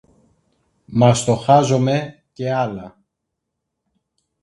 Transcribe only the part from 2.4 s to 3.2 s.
άλλα